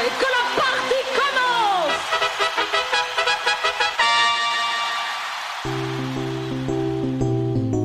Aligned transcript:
et 0.00 0.10
que 0.18 0.28
la 0.36 0.44
partie 0.56 1.04
commence 1.18 1.98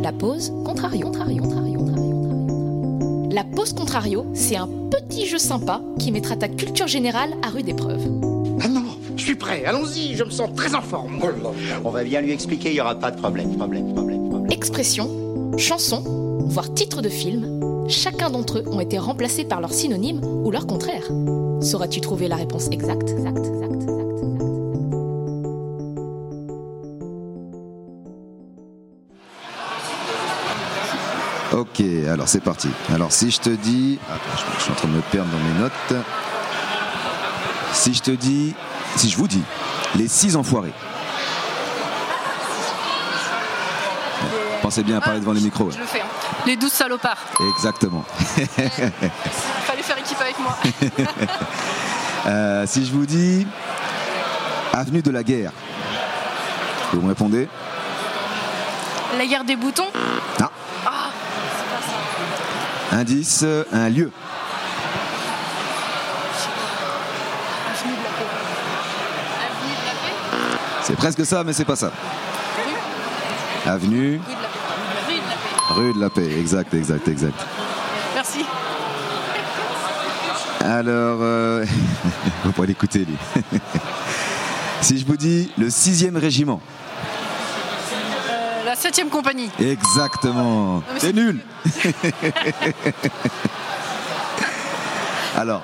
La 0.02 0.12
pause 0.14 0.54
contrario, 0.64 1.08
contrario, 1.08 1.42
contrario, 1.42 1.80
contrario, 1.80 2.14
contrario. 2.14 3.30
La 3.32 3.44
pause 3.44 3.74
contrario, 3.74 4.26
c'est 4.34 4.56
un 4.56 4.70
petit 4.90 5.26
jeu 5.26 5.38
sympa 5.38 5.82
qui 6.00 6.12
mettra 6.14 6.38
ta 6.38 6.48
culture 6.48 6.88
générale 6.88 7.36
à 7.42 7.50
rude 7.50 7.68
épreuve. 7.68 8.08
Ah 8.64 8.70
non, 8.70 8.84
je 9.18 9.24
suis 9.24 9.36
prêt, 9.36 9.66
allons-y, 9.66 10.16
je 10.16 10.24
me 10.24 10.30
sens 10.30 10.50
très 10.56 10.74
en 10.74 10.82
forme. 10.82 11.20
On 11.84 11.90
va 11.90 12.04
bien 12.04 12.22
lui 12.22 12.32
expliquer, 12.32 12.70
il 12.70 12.76
n'y 12.76 12.82
aura 12.82 12.96
pas 12.96 13.12
de 13.12 13.18
problème, 13.18 13.58
problème, 13.58 13.94
problème, 13.94 14.30
problème. 14.30 14.52
Expressions, 14.52 15.10
chansons, 15.58 16.04
voire 16.48 16.74
titres 16.74 17.02
de 17.02 17.10
films, 17.10 17.60
chacun 17.88 18.30
d'entre 18.30 18.60
eux 18.60 18.64
ont 18.68 18.80
été 18.80 18.98
remplacés 18.98 19.46
par 19.46 19.62
leur 19.62 19.72
synonyme 19.72 20.24
ou 20.24 20.52
leur 20.52 20.68
contraire. 20.68 21.04
Sauras-tu 21.62 22.02
trouver 22.02 22.28
la 22.28 22.36
réponse 22.36 22.68
exacte? 22.72 23.14
Ok, 31.54 31.82
alors 32.12 32.28
c'est 32.28 32.42
parti. 32.42 32.68
Alors 32.94 33.12
si 33.12 33.32
je 33.32 33.40
te 33.40 33.50
dis... 33.50 33.98
Attends, 34.10 34.54
je 34.58 34.64
suis 34.64 34.72
en 34.72 34.76
train 34.76 34.88
de 34.90 34.94
me 34.94 35.02
perdre 35.02 35.30
dans 35.32 35.38
mes 35.38 35.60
notes. 35.62 36.06
Si 37.72 37.94
je 37.94 38.02
te 38.02 38.12
dis... 38.12 38.54
Si 38.98 39.10
je 39.10 39.18
vous 39.18 39.28
dis, 39.28 39.42
les 39.96 40.08
six 40.08 40.36
enfoirés. 40.36 40.74
Pensez 44.66 44.82
bien 44.82 44.98
à 44.98 45.02
parler 45.02 45.20
devant 45.20 45.32
les 45.34 45.42
micros. 45.42 45.70
Je 45.70 45.78
le 45.78 45.86
fais. 45.86 46.02
hein. 46.02 46.06
Les 46.48 46.56
douze 46.56 46.72
salopards. 46.72 47.20
Exactement. 47.56 48.04
Fallait 48.26 49.84
faire 49.84 50.00
équipe 50.00 50.20
avec 50.20 50.40
moi. 50.40 50.58
Euh, 52.28 52.66
si 52.66 52.84
je 52.88 52.92
vous 52.92 53.06
dis 53.06 53.46
Avenue 54.74 55.04
de 55.04 55.12
la 55.12 55.22
guerre, 55.22 55.52
vous 56.92 57.00
me 57.02 57.10
répondez? 57.10 57.48
La 59.16 59.28
guerre 59.28 59.44
des 59.44 59.56
boutons? 59.56 59.86
Non. 60.40 60.48
Indice, 62.92 63.42
euh, 63.44 63.64
un 63.72 63.90
lieu. 63.90 64.12
C'est 70.82 70.96
presque 70.96 71.26
ça, 71.26 71.44
mais 71.44 71.54
c'est 71.54 71.66
pas 71.66 71.76
ça. 71.76 71.92
Avenue. 73.66 74.20
Rue 75.70 75.94
de 75.94 76.00
la 76.00 76.10
paix. 76.10 76.40
Exact, 76.40 76.74
exact, 76.74 77.08
exact. 77.08 77.34
Merci. 78.14 78.46
Alors, 80.62 81.20
euh... 81.22 81.66
vous 82.44 82.52
pourrez 82.52 82.68
l'écouter, 82.68 83.06
lui. 83.06 83.18
si 84.82 84.98
je 84.98 85.06
vous 85.06 85.18
dis 85.18 85.52
le 85.58 85.68
6e 85.70 86.18
régiment. 86.18 86.62
Euh, 88.30 88.64
la 88.66 88.76
septième 88.76 89.10
compagnie. 89.10 89.50
Exactement. 89.60 90.84
c'est 90.98 91.14
nul. 91.14 91.40
Alors, 95.36 95.64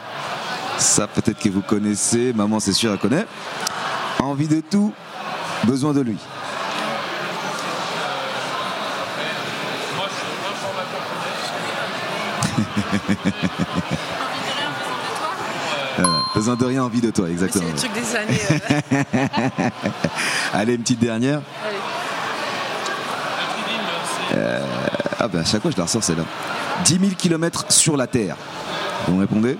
ça 0.77 1.07
peut-être 1.07 1.39
que 1.39 1.49
vous 1.49 1.61
connaissez, 1.61 2.33
maman 2.33 2.59
c'est 2.59 2.73
sûr 2.73 2.91
elle 2.91 2.99
connaît. 2.99 3.25
Envie 4.19 4.47
de 4.47 4.61
tout, 4.61 4.93
besoin 5.63 5.93
de 5.93 6.01
lui. 6.01 6.17
Besoin 16.33 16.55
de 16.55 16.65
rien, 16.65 16.83
envie 16.83 17.01
de 17.01 17.11
toi, 17.11 17.25
C'est 17.27 17.33
exactement. 17.33 17.65
les 17.67 17.73
trucs 17.75 17.93
des 17.93 18.15
années. 18.15 18.41
euh, 18.93 19.69
Allez, 20.53 20.75
une 20.75 20.81
petite 20.81 20.99
dernière. 20.99 21.41
allez. 21.67 21.77
Ah 25.23 25.27
ben 25.27 25.41
à 25.41 25.45
chaque 25.45 25.61
fois 25.61 25.69
je 25.69 25.77
la 25.77 25.83
ressors 25.83 26.03
celle-là. 26.03 26.23
10 26.85 26.93
000 26.99 27.11
km 27.17 27.65
sur 27.69 27.95
la 27.95 28.07
Terre. 28.07 28.35
Vous 29.07 29.13
me 29.15 29.19
répondez 29.21 29.57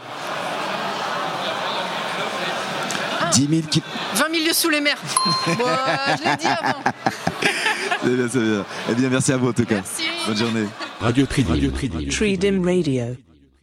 10 3.34 3.48
000 3.48 3.62
km. 3.70 3.88
20 4.16 4.26
000 4.34 4.46
lieues 4.48 4.54
sous 4.54 4.70
les 4.70 4.82
mers. 4.82 4.98
Bon, 5.58 5.66
euh, 5.68 6.16
je 6.18 6.30
l'ai 6.30 6.36
dit 6.38 6.48
avant. 6.48 6.80
C'est 8.04 8.10
bien, 8.16 8.28
c'est 8.32 8.40
bien. 8.40 8.66
Eh 8.90 8.94
bien, 8.96 9.10
merci 9.10 9.32
à 9.34 9.38
vous 9.38 9.50
en 9.50 9.54
tout 9.54 9.66
cas. 9.66 9.76
Merci. 9.76 10.04
Bonne 10.26 10.38
journée. 10.38 10.68
Radio 11.02 11.26
Tridim. 11.26 11.54
Radio 11.56 11.72
Tridim. 11.72 12.10
Tridim 12.10 12.64
Radio. 12.64 13.31